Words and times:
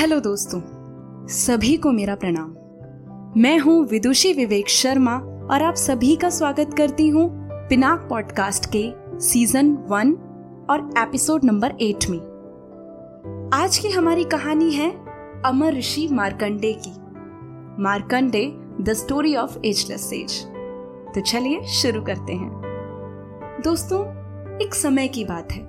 Hello 0.00 0.20
दोस्तों, 0.20 0.60
सभी 1.26 1.76
को 1.76 1.92
मेरा 1.92 2.14
प्रणाम। 2.14 2.54
मैं 3.40 3.58
हूँ 3.58 3.86
विदुषी 3.86 4.32
विवेक 4.32 4.68
शर्मा 4.68 5.14
और 5.50 5.62
आप 5.62 5.74
सभी 5.74 6.16
का 6.16 6.30
स्वागत 6.30 6.74
करती 6.78 7.08
हूँ 7.08 7.30
पिनाक 7.68 8.06
पॉडकास्ट 8.10 8.66
के 8.76 8.92
सीज़न 9.20 9.72
वन 9.74 10.12
और 10.70 10.90
एपिसोड 10.98 11.44
नंबर 11.44 11.70
एट 11.70 12.10
में। 12.10 12.18
आज 13.54 13.78
की 13.78 13.88
हमारी 13.88 14.24
कहानी 14.24 14.72
है 14.72 14.90
अमर 15.42 15.74
ऋषि 15.74 16.08
मार्कंडे 16.12 16.72
की। 16.72 16.92
Markandey, 17.82 18.52
the 18.80 18.92
story 18.92 19.36
of 19.36 19.58
ageless 19.64 20.10
sage. 20.10 20.46
तो 21.14 21.20
चलिए 21.20 21.60
शुरू 21.62 22.02
करते 22.02 22.32
हैं। 22.32 22.50
दोस्तों, 23.64 24.00
एक 24.58 24.74
समय 24.74 25.08
की 25.08 25.24
बात 25.24 25.52
है। 25.52 25.62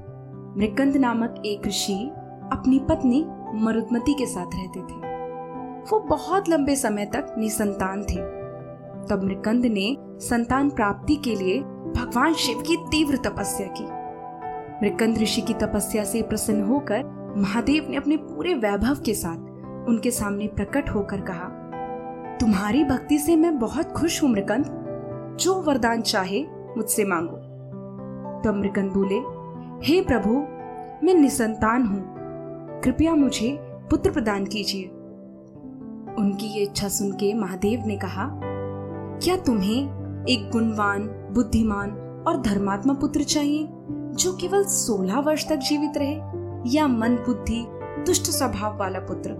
मृकंद 0.57 0.97
नामक 0.97 1.43
एक 1.45 1.67
ऋषि 1.67 2.11
अपनी 2.51 2.79
पत्नी 2.79 3.25
मरुदमती 3.53 4.13
के 4.13 4.25
साथ 4.25 4.45
रहते 4.55 4.79
थे। 4.79 5.11
वो 5.91 5.99
बहुत 5.99 6.49
लंबे 6.49 6.75
समय 6.75 7.05
तक 7.05 7.35
निसंतान 7.37 8.03
थे। 8.03 8.41
तब 9.09 9.21
मृकंद 9.23 9.65
ने 9.65 9.97
संतान 10.19 10.69
प्राप्ति 10.69 11.15
के 11.15 11.35
लिए 11.35 11.59
भगवान 11.95 12.33
शिव 12.33 12.61
की 12.61 12.77
तीव्र 12.77 13.17
तपस्या 13.17 13.67
की। 13.67 13.83
मृकंद 14.85 15.17
ऋषि 15.17 15.41
की 15.41 15.53
तपस्या 15.53 16.03
से 16.03 16.21
प्रसन्न 16.21 16.63
होकर 16.63 17.33
महादेव 17.37 17.87
ने 17.89 17.97
अपने 17.97 18.17
पूरे 18.17 18.53
वैभव 18.53 18.95
के 18.95 19.13
साथ 19.13 19.37
उनके 19.89 20.11
सामने 20.11 20.47
प्रकट 20.47 20.89
होकर 20.89 21.21
कहा, 21.21 21.45
तुम्हारी 22.39 22.83
भक्ति 22.83 23.17
से 23.17 23.35
मैं 23.35 23.59
बहुत 23.59 23.91
खुश 23.91 24.23
हूँ 24.23 24.29
मृकंद। 24.29 24.77
जो 25.39 25.61
वरदान 25.61 26.01
चाहे 26.01 26.45
मुझसे 26.77 27.05
मांगो। 27.05 27.35
तब 28.41 28.55
मृकंद 28.55 28.91
बोले, 28.91 29.15
हे 29.87 30.01
प्रभु, 30.01 30.29
मैं 31.05 31.13
निसंतान 31.13 31.83
हूँ। 31.83 32.20
कृपया 32.83 33.15
मुझे 33.15 33.57
पुत्र 33.61 34.11
प्रदान 34.11 34.45
कीजिए। 34.45 34.83
उनकी 36.17 36.45
ये 36.45 36.63
इच्छा 36.63 36.87
सुन 36.87 37.11
के 37.11 37.33
महादेव 37.33 37.83
ने 37.85 37.97
कहा, 37.97 38.39
क्या 39.23 39.37
तुम्हें 39.37 40.25
एक 40.25 40.49
गुणवान, 40.51 41.03
बुद्धिमान 41.31 41.91
और 42.27 42.41
धर्मात्मा 42.41 42.93
पुत्र 42.93 43.23
चाहिए, 43.23 43.67
जो 44.15 44.37
केवल 44.37 44.63
सोलह 44.63 45.19
वर्ष 45.19 45.47
तक 45.49 45.55
जीवित 45.55 45.97
रहे, 45.97 46.15
या 46.75 46.87
मन 46.87 47.15
बुद्धि, 47.15 47.65
दुष्ट 48.05 48.23
स्वभाव 48.23 48.77
वाला 48.77 48.99
पुत्र, 48.99 49.35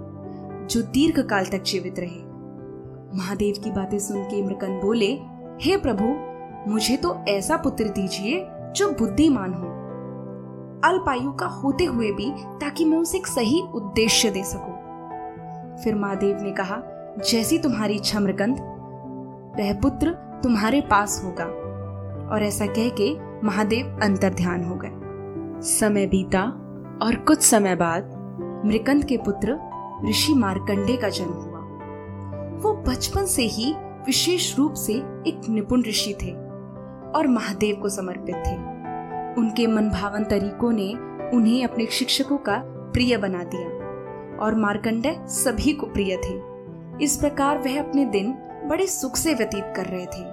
जो 0.72 0.82
दीर्घ 0.82 1.20
काल 1.20 1.46
तक 1.46 1.64
जीवित 1.64 2.00
रहे? 2.00 2.24
महादेव 3.18 3.56
की 3.64 3.72
बातें 3.72 4.00
सुन 4.00 4.24
के 4.24 4.44
मृकंद 4.44 4.82
बोले, 4.82 5.14
हे 5.62 5.78
प्रभु, 5.78 6.16
मुझे 6.72 6.98
तो 6.98 7.16
ऐसा 7.28 7.58
पुत्र 7.58 7.84
दीजिए, 7.84 8.48
जो 8.76 8.92
बुद्धिमान 8.92 9.54
हो 9.54 9.71
अल्पायु 10.84 11.32
का 11.32 11.46
होते 11.46 11.86
हुए 11.86 12.12
भी 12.12 12.32
ताकि 12.62 12.86
मैं 12.86 12.98
उसे 12.98 13.18
एक 13.18 13.28
सही 13.28 13.62
उद्देश्य 13.62 14.30
दे 14.30 14.44
सकूँ। 14.44 14.74
फिर 15.84 15.96
महादेव 15.96 16.38
ने 16.42 16.52
कहा, 16.52 16.82
जैसी 17.32 17.58
तुम्हारी 17.58 17.94
इच्छा 17.94 18.20
मृकंद 18.20 18.60
वह 19.60 19.74
पुत्र 19.74 20.12
तुम्हारे 20.44 20.82
पास 20.82 21.22
होगा। 21.24 21.46
और 22.34 22.44
ऐसा 22.44 22.66
कह 22.66 22.90
के 22.90 23.18
महादेव 23.48 24.00
अंतर 24.04 24.34
ध्यान 24.34 24.64
हो 24.64 24.76
गए। 24.76 24.92
समय 25.62 26.06
बीता 26.06 26.44
और 27.02 27.16
कुछ 27.16 27.42
समय 27.42 27.76
बाद 27.76 28.18
मृकंद 28.66 29.06
के 29.06 29.18
पुत्र 29.18 29.60
ऋषि 30.06 30.34
मार्कंडे 30.34 30.98
का 30.98 31.10
जन्म 31.10 31.34
हुआ। 31.34 31.60
वो 32.62 32.74
बचपन 32.74 33.26
से 33.26 33.44
ही 33.44 33.74
विशेष 34.06 34.58
रूप 34.58 34.74
से 34.74 34.94
एक 35.28 35.42
निपुण 35.50 35.84
ऋषि 35.84 36.16
थे 36.22 36.32
और 37.12 37.28
महादेव 37.28 37.76
को 37.76 37.90
समर्पित 37.90 38.36
थे। 38.36 38.71
उनके 39.38 39.68
मनभावन 39.68 40.24
तरीकों 40.24 40.72
ने 40.72 40.94
उन्हें 41.38 41.64
अपने 41.64 41.86
शिक्षकों 41.86 42.38
का 42.38 42.64
प्रिय 42.66 43.18
बना 43.18 43.44
दिया। 43.44 43.82
और 44.38 44.56
मार्कंडे 44.56 45.18
सभी 45.20 45.74
को 45.74 45.86
प्रिय 45.86 46.18
थे। 46.18 46.42
इस 47.04 47.18
प्रकार 47.18 47.58
वह 47.58 47.80
अपने 47.80 48.06
दिन 48.06 48.32
बड़े 48.70 48.88
सुख 48.88 49.16
से 49.16 49.34
व्यतीत 49.34 49.74
कर 49.76 49.86
रहे 49.86 50.06
थे। 50.06 50.24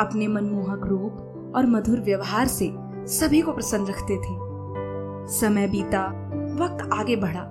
अपने 0.00 0.26
मनमोहक 0.26 0.80
रूप 0.86 1.12
और 1.56 1.66
मधुर 1.66 2.00
व्यवहार 2.00 2.46
से 2.46 2.72
सभी 3.06 3.40
को 3.40 3.52
प्रसन्न 3.52 3.86
रखते 3.86 4.16
थे। 4.16 4.46
समय 5.38 5.66
बीता, 5.66 6.06
वक्त 6.54 6.90
आगे 6.92 7.16
बढ़ा, 7.16 7.42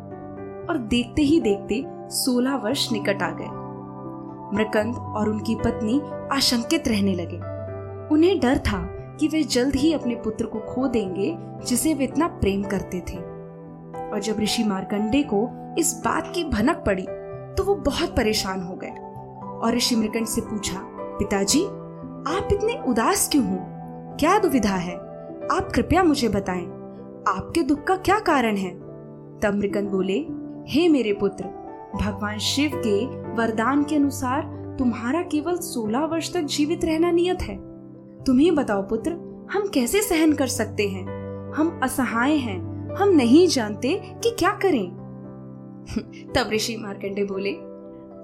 और 0.69 0.78
देखते 0.78 1.22
ही 1.22 1.41
देखते 1.41 1.85
सोलह 2.09 2.56
वर्ष 2.56 2.91
निकट 2.91 3.22
आ 3.22 3.30
गए। 3.31 3.66
मृकंद 4.58 4.96
और 4.96 5.30
उनकी 5.30 5.56
पत्नी 5.56 6.02
आशंकित 6.31 6.88
रहने 6.88 7.14
लगे। 7.14 7.38
उन्हें 8.14 8.40
डर 8.40 8.58
था 8.58 8.94
कि 9.20 9.28
वे 9.28 9.44
जल्द 9.44 9.76
ही 9.76 9.94
अपने 9.94 10.16
पुत्र 10.16 10.46
को 10.46 10.59
खो 10.59 10.88
देंगे, 10.88 11.36
जिसे 11.66 11.94
वे 11.94 12.03
इतना 12.03 12.28
प्रेम 12.28 12.64
करते 12.64 13.00
थे। 13.09 13.18
और 14.06 14.20
जब 14.24 14.40
ऋषि 14.40 14.64
मार्कंडे 14.64 15.24
को 15.24 15.48
इस 15.80 15.94
बात 16.06 16.31
की 16.36 16.44
भनक 16.44 16.84
पड़ी 16.88 17.06
तो 17.58 17.64
वो 17.64 17.76
बहुत 17.76 18.16
परेशान 18.16 18.62
हो 18.62 18.76
गए। 18.76 18.90
और 19.56 19.76
ऋषि 19.76 19.96
मृकंड 19.96 20.28
से 20.28 20.42
पूछा, 20.42 20.80
पिताजी, 21.20 21.64
आप 22.28 22.48
इतने 22.52 22.80
उदास 22.88 23.28
क्यों 23.30 23.46
हो? 23.46 23.58
क्या 24.20 24.38
दुविधा 24.40 24.76
है? 24.76 24.96
आप 25.52 25.72
कृपया 25.76 26.03
मुझे 26.03 26.30
बताएँ, 26.30 26.66
आपके 27.28 27.62
दुख 27.62 27.84
का 27.84 27.96
क्या 27.97 28.20
कारण 28.20 28.56
है? 28.56 28.70
तब 29.40 29.56
मृकंद 29.56 29.90
बोले, 29.90 30.20
हे 30.68 30.88
मेरे 30.90 31.14
पुत्र, 31.14 31.46
भगवान 31.96 32.38
शिव 32.38 32.72
के 32.76 33.06
वरदान 33.36 33.84
के 33.84 33.96
अनुसार 33.96 34.44
तुम्हारा 34.80 35.22
केवल 35.22 35.58
16 35.58 36.06
वर्ष 36.06 36.34
तक 36.34 36.42
जीवित 36.42 36.86
रहना 36.86 37.12
नियत 37.12 37.42
है। 37.42 37.56
तुम 38.25 38.38
ही 38.38 38.52
बताओ 38.52 38.81
पुत्र, 38.81 39.12
हम 39.52 39.68
कैसे 39.74 40.02
सहन 40.02 40.34
कर 40.34 40.47
सकते 40.47 40.88
हैं? 40.88 41.06
हम 41.53 41.80
असहाय 41.84 42.36
हैं, 42.36 42.90
हम 42.96 43.09
नहीं 43.09 43.47
जानते 43.47 44.02
कि 44.24 44.30
क्या 44.30 44.52
करें। 44.52 44.90
तब 46.35 46.50
ऋषि 46.53 46.78
मार्कंडे 46.78 47.24
बोले, 47.24 47.52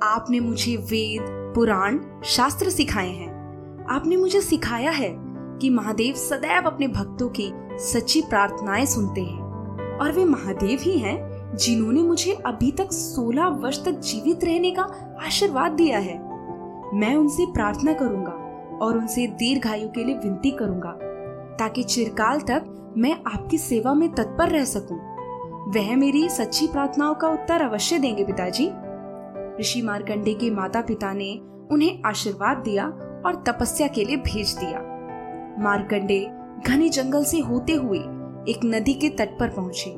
आपने 0.03 0.39
मुझे 0.39 0.75
वेद, 0.77 1.53
पुराण, 1.55 1.99
शास्त्र 2.23 2.69
सिखाए 2.69 3.09
हैं। 3.09 3.31
आपने 3.89 4.17
मुझे 4.17 4.41
सिखाया 4.41 4.91
है 4.91 5.15
कि 5.61 5.69
महादेव 5.69 6.13
सदैव 6.15 6.63
अपने 6.63 6.87
भक्तों 6.87 7.29
की 7.29 7.51
सच्ची 7.71 8.21
प्रार्थनाएँ 8.21 8.85
सुनते 8.85 9.21
हैं। 9.21 9.41
और 9.97 10.11
वे 10.11 10.25
महादेव 10.25 10.79
ही 10.81 10.97
हैं 10.97 11.31
जिन्होंने 11.57 12.01
मुझे 12.01 12.31
अभी 12.31 12.71
तक 12.71 12.87
16 12.91 13.47
वर्ष 13.47 13.85
तक 13.85 13.91
जीवित 13.91 14.43
रहने 14.43 14.71
का 14.71 14.81
आशीर्वाद 15.25 15.71
दिया 15.71 15.99
है। 15.99 16.19
मैं 16.97 17.15
उनसे 17.15 17.45
प्रार्थना 17.45 17.93
करूँगा 17.93 18.40
और 18.81 18.97
उनसे 18.97 19.27
दीर्घायु 19.27 19.89
के 19.89 20.03
लिए 20.03 20.15
विनती 20.15 20.51
करूँगा, 20.51 20.91
ताकि 21.57 21.83
चिरकाल 21.83 22.39
तक 22.41 22.93
मैं 22.97 23.13
आपकी 23.27 23.57
सेवा 23.57 23.93
में 23.93 24.09
तत्पर 24.11 24.49
रह 24.49 24.63
सकूँ। 24.65 24.97
वह 25.73 25.95
मेरी 25.95 26.27
सच्ची 26.29 26.67
प्रार्थनाओं 26.67 27.13
का 27.15 27.27
उत्तर 27.27 27.61
अवश्य 27.61 27.99
देंगे 27.99 28.23
पिताजी। 28.23 28.69
ऋषि 29.59 29.81
मार्कंडे 29.81 30.33
के 30.33 30.49
माता 30.51 30.81
पिता 30.81 31.13
ने 31.13 31.33
उन्हें 31.71 32.01
आशीर्वाद 32.05 32.57
दिया 32.57 32.85
और 33.25 33.43
तपस्या 33.47 33.87
के 33.87 34.05
लिए 34.05 34.17
भेज 34.17 34.55
दिया। 34.59 34.79
मार्कंडे 35.63 36.19
घने 36.67 36.89
जंगल 36.89 37.23
से 37.23 37.39
होते 37.39 37.73
हुए 37.73 37.99
एक 38.51 38.59
नदी 38.65 38.93
के 38.93 39.09
तट 39.09 39.37
पर 39.39 39.49
पहुँचे। 39.49 39.91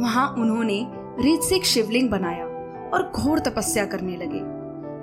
वहाँ 0.00 0.28
उन्होंने 0.38 0.86
रेत 1.20 1.42
से 1.42 1.56
एक 1.56 1.64
शिवलिंग 1.64 2.10
बनाया 2.10 2.44
और 2.88 3.10
घोर 3.14 3.38
तपस्या 3.38 3.84
करने 3.84 4.16
लगे। 4.16 4.40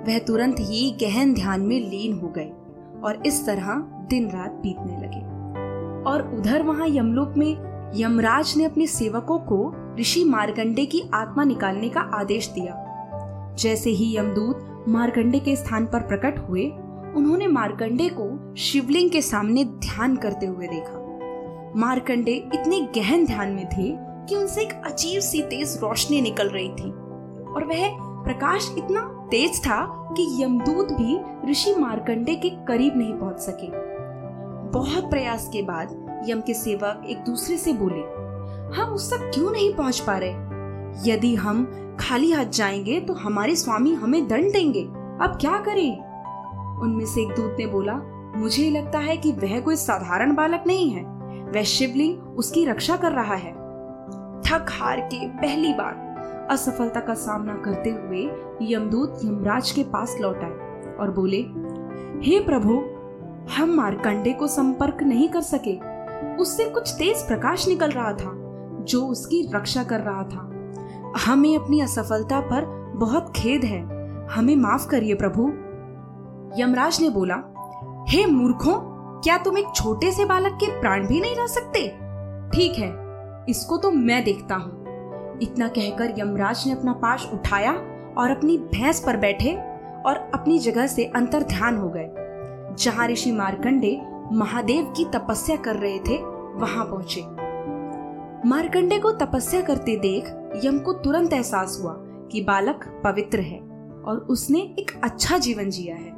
वह 0.04 0.18
तुरंत 0.18 0.56
ही 0.60 0.90
गहन 1.00 1.34
ध्यान 1.34 1.60
में 1.60 1.78
लीन 1.80 2.18
हो 2.18 2.28
गए। 2.28 2.50
और 3.04 3.22
इस 3.26 3.46
तरह 3.46 3.74
दिन 4.10 4.30
रात 4.30 4.50
बीतने 4.50 4.96
लगे। 4.96 5.20
और 6.10 6.34
उधर 6.38 6.62
वहाँ 6.62 6.88
यमलोक 6.88 7.34
में 7.36 7.56
यमराज 7.96 8.54
ने 8.56 8.64
अपने 8.64 8.86
सेवकों 8.86 9.38
को 9.38 9.74
ऋषि 10.00 10.24
मार्कंडे 10.24 10.86
की 10.86 11.02
आत्मा 11.14 11.44
निकालने 11.44 11.88
का 11.88 12.00
आदेश 12.00 12.48
दिया। 12.48 12.86
जैसे 13.58 13.90
ही 13.90 14.16
यमदूत 14.16 14.84
मार्कंडे 14.88 15.38
के 15.38 15.56
स्थान 15.56 15.86
पर 15.86 16.00
प्रकट 16.00 16.38
हुए, 16.38 16.66
उन्होंने 17.16 17.46
मारकंडे 17.46 18.08
को 18.08 18.54
शिवलिंग 18.56 19.10
के 19.10 19.22
सामने 19.22 19.64
ध्यान 19.64 20.16
करते 20.16 20.46
हुए 20.46 20.66
देखा। 20.66 20.96
मारकंडे 21.76 22.32
इतने 22.32 22.80
गहन 22.80 23.26
ध्यान 23.26 23.48
में 23.48 23.66
थे 23.66 23.96
कि 24.28 24.36
उनसे 24.36 24.62
एक 24.62 24.72
अजीब 24.72 25.20
सी 25.20 25.42
तेज 25.42 25.78
रोशनी 25.82 26.20
निकल 26.20 26.48
रही 26.48 26.68
थी 26.68 26.90
और 27.52 27.64
वह 27.64 27.88
प्रकाश 28.24 28.74
इतना 28.78 29.28
तेज 29.30 29.60
था 29.60 29.99
कि 30.16 30.42
यमदूत 30.42 30.92
भी 30.92 31.20
ऋषि 31.50 31.74
मार्कंडे 31.74 32.34
के 32.34 32.50
करीब 32.50 32.96
नहीं 32.96 33.14
पहुँच 33.14 33.38
सके। 33.38 33.68
बहुत 34.70 35.10
प्रयास 35.10 35.48
के 35.52 35.62
बाद 35.62 36.22
यम 36.28 36.40
के 36.40 36.54
सेवक 36.54 37.02
एक 37.06 37.18
दूसरे 37.18 37.56
से 37.56 37.72
बोले, 37.72 38.20
हम 38.76 38.92
उस 38.92 39.12
तक 39.12 39.30
क्यों 39.34 39.50
नहीं 39.50 39.74
पहुँच 39.74 40.00
पा 40.00 40.18
रहे? 40.18 40.32
यदि 41.10 41.34
हम 41.34 41.64
खाली 42.00 42.32
हाथ 42.32 42.44
जाएँगे 42.44 43.00
तो 43.00 43.14
हमारे 43.14 43.56
स्वामी 43.56 43.94
हमें 43.94 44.28
दंड 44.28 44.52
देंगे। 44.52 44.82
अब 45.24 45.38
क्या 45.40 45.58
करें? 45.58 45.98
उनमें 46.80 47.06
से 47.06 47.22
एक 47.22 47.28
दूत 47.28 47.56
ने 47.58 47.66
बोला, 47.66 47.94
मुझे 48.36 48.70
लगता 48.70 48.98
है 48.98 49.16
कि 49.16 49.32
वह 49.32 49.60
कोई 49.60 49.76
साधारण 49.76 50.34
बालक 50.34 50.64
नहीं 50.66 50.90
है। 50.90 51.04
वह 51.52 51.62
शिवलिंग 51.62 52.38
उसकी 52.38 52.64
रक्षा 52.64 52.96
कर 52.96 53.12
रहा 53.12 53.34
है। 53.34 53.52
थक 54.40 54.66
हार 54.70 55.00
के 55.00 55.28
पहली 55.28 55.72
बार 55.72 56.09
असफलता 56.50 57.00
का 57.00 57.14
सामना 57.14 57.54
करते 57.54 57.90
हुए 57.90 58.30
यमदूत 58.62 59.20
यमराज 59.24 59.70
के 59.70 59.82
पास 59.82 60.16
लौट 60.20 60.36
आए 60.36 60.96
और 61.00 61.10
बोले, 61.10 61.40
हे 62.28 62.40
प्रभु, 62.40 62.82
हम 63.56 63.70
मारकंडे 63.70 64.32
को 64.32 64.46
संपर्क 64.46 65.02
नहीं 65.02 65.28
कर 65.28 65.40
सके। 65.40 65.78
उससे 66.36 66.64
कुछ 66.64 66.92
तेज 66.92 67.26
प्रकाश 67.26 67.68
निकल 67.68 67.90
रहा 67.90 68.12
था, 68.12 68.32
जो 68.84 69.06
उसकी 69.06 69.50
रक्षा 69.54 69.84
कर 69.84 70.00
रहा 70.00 70.22
था। 70.22 70.46
हमें 71.26 71.58
अपनी 71.58 71.80
असफलता 71.80 72.40
पर 72.40 72.64
बहुत 72.96 73.32
खेद 73.36 73.64
है। 73.64 74.00
हमें 74.28 74.56
माफ़ 74.56 74.88
करिए 74.88 75.14
प्रभु। 75.14 75.48
यमराज 76.62 76.98
ने 77.00 77.10
बोला, 77.10 77.34
हे 78.08 78.22
hey 78.22 78.32
मूर्खों, 78.32 78.74
क्या 79.20 79.36
तुम 79.38 79.58
एक 79.58 79.66
छोटे 79.74 80.12
से 80.12 80.24
बालक 80.24 80.52
के 80.52 80.80
प्राण 80.80 81.06
भी 81.06 81.20
नहीं 81.20 81.36
रह 81.36 81.46
सकते? 81.46 81.88
ठीक 82.54 82.78
है, 82.78 82.90
इसको 83.48 83.76
तो 83.76 83.90
मैं 83.90 84.24
देखता 84.24 84.54
हूँ। 84.54 84.79
इतना 85.42 85.68
कहकर 85.68 86.14
यमराज 86.18 86.64
ने 86.66 86.72
अपना 86.72 86.92
पाश 86.92 87.30
उठाया 87.34 87.72
और 88.18 88.30
अपनी 88.30 88.58
भैंस 88.58 89.00
पर 89.00 89.16
बैठे 89.16 89.54
और 90.06 90.30
अपनी 90.34 90.58
जगह 90.58 90.86
से 90.86 91.04
अंतर 91.04 91.42
ध्यान 91.42 91.76
हो 91.76 91.88
गए। 91.88 92.08
जहाँ 92.78 93.08
ऋषि 93.08 93.32
मार्कंडे 93.32 94.00
महादेव 94.32 94.92
की 94.96 95.04
तपस्या 95.04 95.56
कर 95.56 95.76
रहे 95.76 95.98
थे, 95.98 96.16
वहाँ 96.54 96.84
पहुँचे। 96.84 97.22
मार्कंडे 98.48 98.98
को 98.98 99.10
तपस्या 99.12 99.60
करते 99.60 99.96
देख 99.96 100.24
यम 100.64 100.78
को 100.78 100.92
तुरंत 100.92 101.32
एहसास 101.32 101.80
हुआ 101.82 101.92
कि 102.32 102.40
बालक 102.40 103.00
पवित्र 103.04 103.40
है 103.40 103.58
और 104.06 104.26
उसने 104.30 104.58
एक 104.58 105.00
अच्छा 105.04 105.38
जीवन 105.38 105.70
जिया 105.70 105.96
है। 105.96 106.12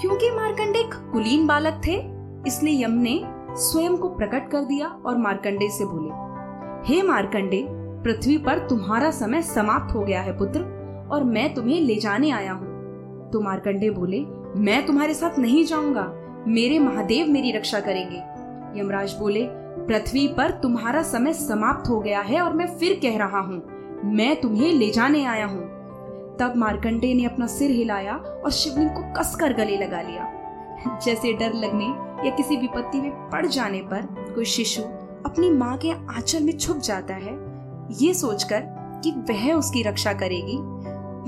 क्योंकि 0.00 0.30
मार्कंडे 0.30 0.78
एक 0.78 0.94
कुलीन 1.12 1.46
बालक 1.46 1.80
थे, 1.86 1.94
इसलिए 2.46 2.84
यम 2.84 2.90
ने 2.90 3.20
स्वयं 3.56 3.96
को 3.96 4.08
प्रकट 4.08 4.50
कर 4.50 4.64
दिया 4.64 4.88
और 5.06 5.18
मार्कंडे 5.18 5.68
से 5.70 5.84
बोले 5.84 6.27
हे 6.86 7.02
मार्कंडे, 7.02 7.64
पृथ्वी 8.04 8.36
पर 8.38 8.58
तुम्हारा 8.68 9.10
समय 9.10 9.42
समाप्त 9.42 9.94
हो 9.94 10.00
गया 10.00 10.20
है, 10.20 10.36
पुत्र, 10.38 10.60
और 11.12 11.24
मैं 11.24 11.52
तुम्हें 11.54 11.80
ले 11.80 11.94
जाने 11.94 12.30
आया 12.30 12.52
हूँ। 12.52 13.30
तो 13.30 13.40
मार्कंडे 13.40 13.90
बोले, 13.90 14.20
मैं 14.56 14.84
तुम्हारे 14.86 15.14
साथ 15.14 15.38
नहीं 15.38 15.64
जाऊँगा, 15.64 16.12
मेरे 16.48 16.78
महादेव 16.78 17.26
मेरी 17.26 17.52
रक्षा 17.52 17.80
करेंगे। 17.80 18.18
यमराज 18.80 19.14
बोले, 19.14 19.44
पृथ्वी 19.88 20.26
पर 20.28 20.50
तुम्हारा 20.50 21.02
समय 21.02 21.32
समाप्त 21.32 21.88
हो 21.88 21.98
गया 22.00 22.20
है 22.20 22.40
और 22.40 22.52
मैं 22.52 22.66
फिर 22.78 22.98
कह 23.02 23.18
रहा 23.18 23.40
हूँ, 23.40 23.62
मैं 24.04 24.40
तुम्हें 24.40 24.72
ले 24.72 24.90
जाने 24.90 25.24
आया 25.24 25.46
हूँ। 25.46 25.66
तब 26.38 26.52
मार्कंडे 26.56 27.12
ने 27.14 27.24
अपना 27.24 27.46
सिर 27.46 27.70
हिलाया 27.70 28.14
और 28.14 28.50
शिवलिंग 28.50 28.90
को 28.90 29.02
कसकर 29.12 29.52
गले 29.52 29.76
लगा 29.76 30.02
लिया। 30.02 30.98
जैसे 31.04 31.32
डर 31.32 31.54
लगने 31.54 31.84
या 32.28 32.34
किसी 32.36 32.56
विपत्ति 32.56 33.00
में 33.00 33.10
पड़ 33.30 33.46
जाने 33.46 33.80
पर 33.82 34.06
कोई 34.34 34.44
शिशु 34.44 34.82
अपनी 35.28 35.50
माँ 35.50 35.76
के 35.76 35.90
आंचल 35.90 36.42
में 36.42 36.58
छुप 36.58 36.76
जाता 36.76 37.14
है, 37.14 37.32
ये 38.00 38.14
सोचकर 38.14 38.62
कि 39.04 39.10
वह 39.10 39.52
उसकी 39.52 39.82
रक्षा 39.82 40.12
करेगी। 40.12 40.58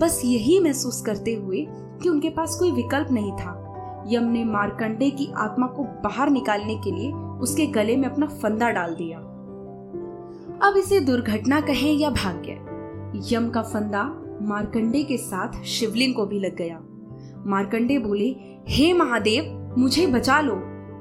बस 0.00 0.23
यही 0.25 0.61
महसूस 0.61 1.02
करते 1.02 1.35
हुए 1.35 1.67
कि 2.02 2.08
उनके 2.08 2.31
पास 2.31 2.56
कोई 2.58 2.73
विकल्प 2.73 3.08
नहीं 3.11 3.32
था। 3.32 4.05
यम 4.08 4.25
ने 4.25 4.44
मार्कंडे 4.44 5.11
की 5.11 5.32
आत्मा 5.37 5.67
को 5.67 5.82
बाहर 5.82 6.31
निकालने 6.31 6.75
के 6.75 6.93
लिए 6.93 7.12
उसके 7.12 7.67
गले 7.67 7.97
में 7.97 8.08
अपना 8.08 8.26
फंदा 8.26 8.70
डाल 8.70 8.94
दिया। 8.94 9.19
अब 10.69 10.76
इसे 10.76 11.00
दुर्घटना 11.00 11.61
कहें 11.61 11.93
या 11.93 12.11
भाग्य, 12.11 12.52
यम 13.35 13.50
का 13.50 13.62
फंदा 13.62 14.05
मारकंडे 14.43 15.02
के 15.02 15.17
साथ 15.17 15.62
शिवलिंग 15.62 16.14
को 16.14 16.26
भी 16.26 16.41
लग 16.41 16.56
गया। 16.56 16.81
मारकंडे 17.47 17.99
बोले, 17.99 18.37
हे 18.69 18.93
महादेव, 18.93 19.75
मुझे 19.79 20.06
बचा 20.06 20.41
लो, 20.41 20.55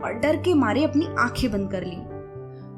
और 0.04 0.14
डर 0.14 0.36
के 0.36 0.54
मारे 0.54 0.84
अपनी 0.84 1.06
आँखें 1.20 1.52
बंद 1.52 1.72
कर 1.72 1.84
ली। 1.84 2.19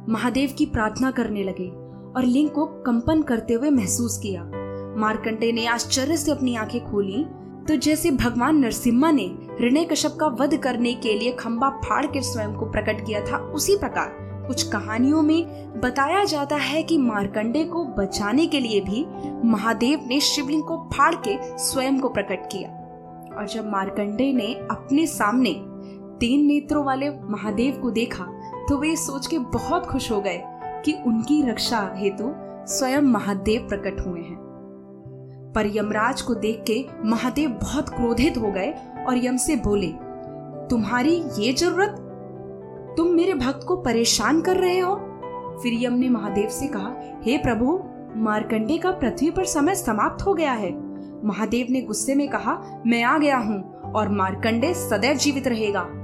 महादेव 0.10 0.56
की 0.58 0.66
प्रार्थना 0.66 1.12
करने 1.12 1.44
लगे 1.44 1.70
और 2.16 2.24
लिंग 2.24 2.50
को 2.50 2.66
कंपन 2.66 3.22
करते 3.22 3.54
हुए 3.54 3.70
महसूस 3.70 4.18
किया। 4.18 4.44
मार्कंडे 4.98 5.52
ने 5.52 5.66
आश्चर्य 5.66 6.18
से 6.18 6.32
अपनी 6.32 6.56
आँखें 6.56 6.92
खोली। 6.92 7.26
तो 7.68 7.76
जैसे 7.76 8.12
भगवान 8.12 8.58
नरसिम्हा 8.58 9.12
ने 9.12 9.32
ऋणय 9.62 9.84
कश्यप 9.84 10.12
का 10.20 10.28
वध 10.28 10.58
करने 10.58 10.94
के 10.94 11.14
लिए 11.14 11.32
खंबा 11.32 11.70
फाड़ 11.70 12.06
के 12.06 12.22
स्वयं 12.22 12.54
को 12.54 12.66
प्रकट 12.66 13.06
किया 13.06 13.22
था, 13.22 13.38
उसी 13.38 13.78
प्रकार 13.78 14.18
कुछ 14.48 14.64
कहानियों 14.64 15.22
में 15.22 15.46
बताया 15.82 16.24
जाता 16.24 16.56
है 16.56 16.84
कि 16.84 16.98
मार्कंडे 16.98 17.64
को 17.64 17.86
बचाने 17.86 18.46
के 18.46 18.60
लिए 18.60 18.82
भी 18.82 19.06
महादेव 19.48 20.00
ने 20.08 20.20
शिवलिंग 20.20 20.64
को 20.64 20.78
फाड़ 20.78 21.16
के 21.16 21.58
स्वयं 21.58 22.00
को 22.00 22.10
प्रकट 22.10 22.46
किया। 22.52 22.70
और 23.38 23.48
जब 23.48 23.72
मार्कंडे 23.72 24.34
ने 24.34 24.54
अपने 24.72 25.06
सामने 25.08 25.54
तीन 26.20 26.46
नेत्रों 26.46 26.86
वाले 26.86 27.10
महादेव 27.10 27.80
को 27.82 27.92
देखा 27.92 28.41
तो 28.70 28.78
वे 28.78 28.96
सोच 28.96 29.28
के 29.28 29.40
बहुत 29.40 29.86
खुश 29.86 30.12
हो 30.12 30.22
गए 30.22 30.42
कि 30.86 30.94
उनकी 31.08 31.50
रक्षा 31.50 31.94
हेतु 31.96 32.34
स्वयं 32.68 33.02
महादेव 33.02 33.68
प्रकट 33.70 34.08
हुए 34.08 34.20
हैं। 34.20 34.42
पर 35.56 35.78
यमराज 35.78 36.22
को 36.22 36.36
देख 36.36 36.64
के 36.68 36.86
महादेव 37.06 37.50
बहुत 37.50 37.90
क्रोधित 37.90 38.38
हो 38.38 38.52
गए 38.52 38.74
और 39.08 39.26
यम 39.26 39.38
से 39.38 39.56
बोले, 39.56 39.88
तुम्हारी 40.68 41.24
ये 41.40 41.54
ज़रूरत? 41.54 41.96
तुम 42.98 43.08
मेरे 43.08 43.34
भक्त 43.34 43.60
को 43.68 43.76
परेशान 43.76 44.42
कर 44.42 44.58
रहे 44.58 44.80
हो? 44.80 44.96
फिर 45.64 45.84
यम 45.84 45.94
ने 45.94 46.10
महादेव 46.10 46.50
से 46.50 46.68
कहा, 46.68 46.94
हे 47.24 47.34
hey 47.34 47.44
प्रभु, 47.44 47.84
मारकंडे 48.16 48.78
का 48.78 48.92
पृथ्वी 48.92 49.32
पर 49.32 49.46
समय 49.46 49.76
समाप्त 49.76 50.26
हो 50.26 50.34
गया 50.34 50.52
है। 50.52 50.92
महादेव 51.26 51.68
ने 51.70 51.82
गुस्से 51.82 52.16
में 52.16 52.30
कहा, 52.30 52.82
मैं 52.88 53.04
आ 53.04 53.18
गया 53.18 53.38
हूँ 53.38 53.82
और 53.92 54.10
मारकंडे 54.10 54.74
सदैव 54.74 55.18
जीवित 55.18 55.48
रहेगा। 55.48 56.01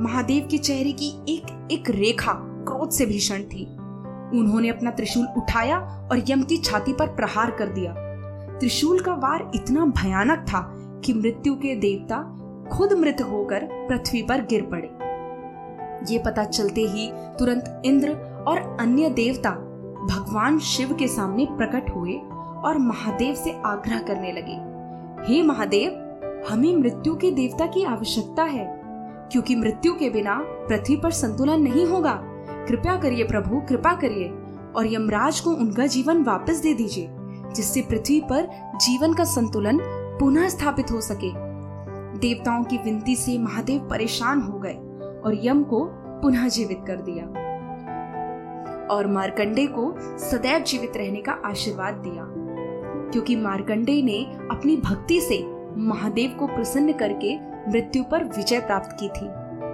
महादेव 0.00 0.46
के 0.50 0.58
चेहरे 0.58 0.92
की 0.92 1.08
एक 1.28 1.68
एक 1.72 1.90
रेखा 1.90 2.32
क्रोध 2.66 2.90
से 2.90 3.06
भीषण 3.06 3.42
थी। 3.42 3.64
उन्होंने 4.38 4.68
अपना 4.68 4.90
त्रिशूल 4.90 5.26
उठाया 5.36 5.78
और 6.12 6.22
यम 6.28 6.42
की 6.42 6.56
छाती 6.56 6.92
पर 6.92 7.06
प्रहार 7.06 7.50
कर 7.50 7.68
दिया। 7.68 7.92
त्रिशूल 8.58 9.00
का 9.00 9.14
वार 9.14 9.50
इतना 9.54 9.84
भयानक 9.86 10.44
था 10.48 10.60
कि 11.04 11.12
मृत्यु 11.12 11.54
के 11.54 11.74
देवता 11.76 12.22
खुद 12.72 12.92
मृत 12.92 13.20
होकर 13.22 13.68
पृथ्वी 13.88 14.22
पर 14.22 14.44
गिर 14.44 14.62
पड़े। 14.62 16.12
ये 16.12 16.18
पता 16.18 16.44
चलते 16.44 16.80
ही 16.80 17.10
तुरंत 17.38 17.82
इंद्र 17.84 18.12
और 18.48 18.76
अन्य 18.80 19.10
देवता 19.10 19.50
भगवान 20.10 20.58
शिव 20.58 20.94
के 20.94 21.08
सामने 21.08 21.46
प्रकट 21.50 21.90
हुए 21.94 22.14
और 22.64 22.78
महादेव 22.78 23.34
से 23.34 23.52
आग्रह 23.66 24.00
करने 24.00 24.32
लगे, 24.32 24.56
हे 25.26 25.42
महादेव, 25.42 26.00
हमें 26.50 26.76
मृत्यु 26.76 27.14
के 27.14 27.30
देवता 27.30 27.66
की 27.66 27.84
आवश्यकता 27.84 28.42
है। 28.42 28.73
क्योंकि 29.32 29.56
मृत्यु 29.56 29.94
के 29.94 30.10
बिना 30.10 30.38
पृथ्वी 30.68 30.96
पर 30.96 31.10
संतुलन 31.12 31.62
नहीं 31.62 31.86
होगा। 31.86 32.14
कृपया 32.68 32.96
करिए 32.96 33.24
प्रभु, 33.24 33.60
कृपा 33.60 33.92
करिए 33.94 34.28
और 34.76 34.92
यमराज 34.92 35.40
को 35.40 35.50
उनका 35.50 35.86
जीवन 35.86 36.22
वापस 36.24 36.56
दे 36.56 36.74
दीजिए, 36.74 37.08
जिससे 37.54 37.80
पृथ्वी 37.80 38.20
पर 38.20 38.48
जीवन 38.76 39.14
का 39.14 39.24
संतुलन 39.24 39.78
पुनः 40.20 40.48
स्थापित 40.48 40.90
हो 40.90 41.00
सके। 41.00 41.32
देवताओं 42.18 42.64
की 42.64 42.76
विनती 42.76 43.16
से 43.16 43.38
महादेव 43.38 43.88
परेशान 43.90 44.40
हो 44.42 44.58
गए 44.58 44.74
और 45.24 45.38
यम 45.44 45.62
को 45.62 45.84
पुनः 46.22 46.48
जीवित 46.48 46.84
कर 46.86 46.96
दिया 46.96 47.24
और 48.86 49.06
मार्कंडे 49.06 49.66
को 49.68 49.94
सदैव 50.20 50.62
जीवित 50.62 50.96
रहने 50.96 51.20
का 51.20 51.32
आशीर्वाद 51.44 51.94
दिया, 51.94 52.26
क्योंकि 53.12 53.36
मार्कंडे 53.36 54.00
ने 54.02 54.22
अपनी 54.50 54.76
भक्ति 54.76 55.20
से 55.20 55.38
महादेव 55.76 56.36
को 56.38 56.46
प्रसन्न 56.46 56.92
करके 56.92 57.36
मृत्यु 57.70 58.04
पर 58.04 58.24
विजय 58.24 58.60
प्राप्त 58.60 58.96
की 59.00 59.08
थी 59.08 59.28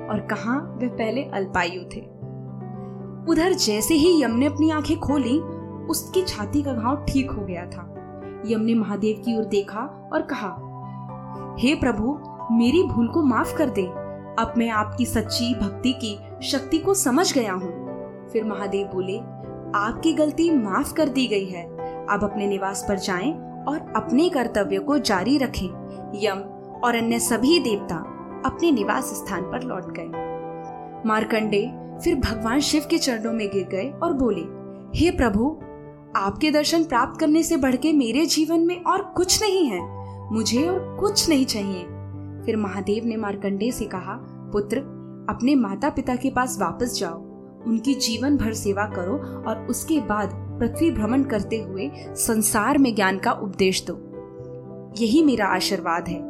और 0.08 0.26
कहा 0.30 0.58
वे 0.58 0.88
पहले 0.88 1.24
अल्पायु 1.24 1.82
थे। 1.82 2.20
उधर 3.28 3.52
जैसे 3.52 3.94
ही 3.94 4.22
यम 4.22 4.30
ने 4.30 4.46
अपनी 4.46 4.70
आँखें 4.70 4.98
खोली, 4.98 5.38
उसकी 5.86 6.22
छाती 6.22 6.62
का 6.62 6.72
घाव 6.72 7.06
ठीक 7.08 7.30
हो 7.30 7.42
गया 7.42 7.66
था। 7.66 7.94
यम 8.46 8.60
ने 8.60 8.74
महादेव 8.74 9.22
की 9.24 9.38
ओर 9.38 9.44
देखा 9.44 10.10
और 10.12 10.22
कहा, 10.22 10.56
हे 11.58 11.70
hey 11.70 11.80
प्रभु, 11.80 12.18
मेरी 12.54 12.82
भूल 12.82 13.08
को 13.08 13.22
माफ़ 13.22 13.56
कर 13.56 13.70
दे। 13.70 13.86
अब 14.38 14.54
मैं 14.56 14.70
आपकी 14.70 15.06
सच्ची 15.06 15.54
भक्ति 15.54 15.92
की 15.92 16.18
शक्ति 16.42 16.78
को 16.78 16.94
समझ 16.94 17.34
गया 17.34 17.52
हूँ। 17.52 17.90
फिर 18.28 18.44
महादेव 18.44 18.86
बोले, 18.86 19.18
आपकी 19.78 20.12
गलती 20.12 20.50
माफ़ 20.50 20.94
कर 20.94 21.08
दी 21.08 21.26
गई 21.26 21.46
है। 21.46 21.64
अब 22.06 22.24
अपने 22.24 22.46
निवास 22.46 22.86
पर 22.88 22.98
जाएँ 22.98 23.49
और 23.68 23.92
अपने 23.96 24.28
कर्तव्य 24.28 24.78
को 24.78 24.98
जारी 24.98 25.38
रखें। 25.38 25.68
यम 26.14 26.38
और 26.84 26.96
अन्य 26.96 27.18
सभी 27.18 27.60
देवता 27.60 27.96
अपने 28.46 28.70
निवास 28.70 29.04
स्थान 29.04 29.42
पर 29.42 29.62
लौट 29.62 29.84
गए। 29.98 30.30
मार्कंडे 31.06 31.72
फिर 32.04 32.14
भगवान 32.14 32.60
शिव 32.60 32.82
के 32.90 32.98
चरणों 32.98 33.32
में 33.32 33.48
गिर 33.48 33.68
गए 33.68 33.90
और 34.02 34.12
बोले, 34.12 34.42
हे 34.98 35.10
प्रभु, 35.10 35.58
आपके 36.16 36.50
दर्शन 36.50 36.84
प्राप्त 36.84 37.20
करने 37.20 37.42
से 37.42 37.56
बढ़ 37.56 37.76
के 37.76 37.92
मेरे 37.92 38.26
जीवन 38.26 38.60
में 38.60 38.84
और 38.84 39.02
कुछ 39.02 39.42
नहीं 39.42 39.66
है। 39.66 40.00
मुझे 40.32 40.68
और 40.68 40.96
कुछ 41.00 41.28
नहीं 41.28 41.44
चाहिए। 41.46 41.82
फिर 42.46 42.56
महादेव 42.56 43.04
ने 43.04 43.16
मार्कंडे 43.16 43.70
से 43.70 43.84
कहा, 43.84 44.26
पुत्र, 44.52 44.78
अपने 45.30 45.54
माता 45.54 45.90
पिता 45.90 46.16
के 46.16 46.30
पास 46.30 46.58
वापस 46.60 46.98
जाओ। 46.98 47.18
उनकी 47.66 47.94
जीवन 47.94 48.36
भर 48.36 48.52
सेवा 48.52 48.84
करो 48.86 49.14
और 49.50 49.66
उसके 49.70 50.00
बाद 50.00 50.49
पृथ्वी 50.60 50.90
भ्रमण 50.90 51.22
करते 51.22 51.58
हुए 51.58 51.90
संसार 52.08 52.78
में 52.78 52.94
ज्ञान 52.94 53.18
का 53.18 53.32
उपदेश 53.32 53.86
दो। 53.90 54.10
यही 54.98 55.24
मेरा 55.24 55.46
आशीर्वाद 55.46 56.08
है। 56.08 56.20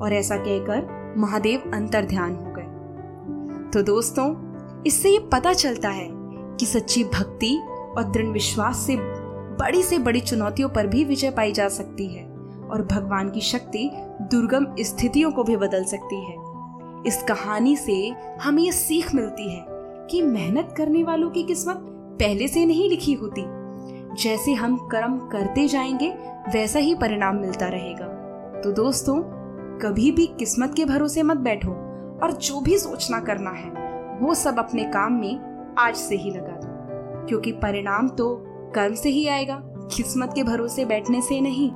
और 0.00 0.12
ऐसा 0.12 0.36
कहकर 0.36 1.14
महादेव 1.16 1.70
अंतर 1.74 2.04
ध्यान 2.04 2.34
हो 2.34 2.46
गए। 2.46 2.62
तो 3.70 3.82
दोस्तों, 3.82 4.34
इससे 4.82 5.10
ये 5.10 5.18
पता 5.18 5.52
चलता 5.52 5.88
है 5.88 6.08
कि 6.56 6.66
सच्ची 6.66 7.04
भक्ति 7.04 7.56
और 7.96 8.10
दृढ़ 8.10 8.26
विश्वास 8.26 8.76
से 8.76 8.96
बड़ी 9.56 9.82
से 9.82 9.98
बड़ी 9.98 10.20
चुनौतियों 10.20 10.68
पर 10.68 10.86
भी 10.86 11.04
विजय 11.04 11.30
पाई 11.30 11.52
जा 11.52 11.68
सकती 11.68 12.06
है 12.06 12.24
और 12.70 12.88
भगवान 12.90 13.30
की 13.30 13.40
शक्ति 13.40 13.90
दुर्गम 14.22 14.66
स्थितियों 14.80 15.32
को 15.32 15.44
भी 15.44 15.56
बदल 15.56 15.84
सकती 15.84 16.16
है। 16.16 16.34
इस 17.06 17.24
कहानी 17.28 17.76
से 17.76 18.14
हमें 18.42 18.62
ये 18.62 18.72
सीख 18.72 19.14
मिलती 19.14 19.52
है 19.52 19.66
कि 20.10 20.22
मेहनत 20.22 20.74
करने 20.76 21.04
वालों 21.04 21.30
की 21.30 21.42
किस्मत 21.42 21.76
पहले 22.20 22.48
से 22.48 22.66
नहीं 22.66 22.90
लिखी 22.90 23.12
होती। 23.12 23.59
जैसे 24.18 24.52
हम 24.52 24.76
कर्म 24.76 25.18
करते 25.18 25.68
जाएँगे, 25.68 26.10
वैसा 26.52 26.78
ही 26.78 26.94
परिणाम 26.94 27.36
मिलता 27.36 27.68
रहेगा। 27.68 28.06
तो 28.60 28.72
दोस्तों, 28.72 29.22
कभी 29.78 30.12
भी 30.12 30.26
किस्मत 30.26 30.74
के 30.74 30.84
भरोसे 30.84 31.22
मत 31.22 31.36
बैठो 31.36 31.70
और 32.22 32.32
जो 32.32 32.60
भी 32.60 32.78
सोचना 32.78 33.20
करना 33.20 33.50
है, 33.50 33.70
वो 34.18 34.34
सब 34.34 34.58
अपने 34.58 34.84
काम 34.84 35.12
में 35.12 35.40
आज 35.78 35.96
से 35.96 36.16
ही 36.16 36.30
लगा 36.30 36.60
दो। 36.60 36.80
क्योंकि 37.26 37.52
परिणाम 37.52 38.08
तो 38.08 38.44
कर्म 38.48 38.94
से 38.94 39.08
ही 39.08 39.28
आएगा, 39.28 39.62
किस्मत 39.64 40.32
के 40.34 40.42
भरोसे 40.42 40.84
बैठने 40.84 41.20
से 41.20 41.40
नहीं। 41.40 41.70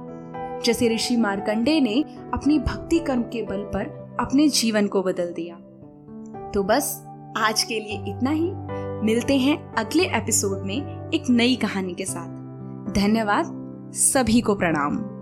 जैसे 0.64 0.95
ऋषि 0.95 1.17
मार्कंडे 1.17 1.81
ने 1.81 2.05
अपनी 2.35 2.59
भक्ति 2.59 2.99
कर्म 2.99 3.23
के 3.23 3.43
बल 3.43 3.62
पर 3.62 4.17
अपने 4.21 4.49
जीवन 4.49 4.87
को 4.87 5.03
बदल 5.03 5.33
दिया। 5.33 5.57
तो 6.50 6.62
बस, 6.62 7.07
आज 7.37 7.62
के 7.62 7.75
लिए 7.75 8.17
इतना 8.17 8.31
ही। 8.31 8.53
मिलते 9.07 9.37
हैं 9.37 9.75
अगले 9.75 10.03
एपिसोड 10.03 10.67
में। 10.67 11.03
एक 11.14 11.30
नई 11.30 11.56
कहानी 11.56 11.94
के 11.94 12.04
साथ। 12.04 12.28
धन्यवाद 12.92 13.44
सभी 13.94 14.40
को 14.40 14.54
प्रणाम। 14.54 15.13